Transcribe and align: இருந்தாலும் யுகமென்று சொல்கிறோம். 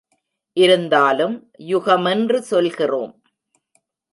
இருந்தாலும் 0.57 1.35
யுகமென்று 1.57 2.39
சொல்கிறோம். 2.41 3.13